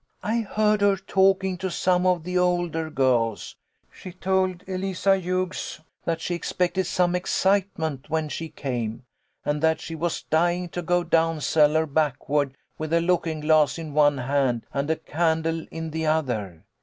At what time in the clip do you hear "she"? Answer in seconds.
3.91-4.11, 6.21-6.33, 8.27-8.49, 9.81-9.93